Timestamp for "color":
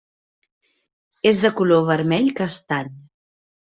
1.61-1.85